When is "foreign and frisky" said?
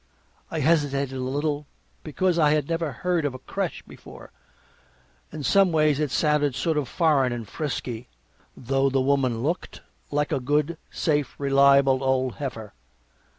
6.89-8.09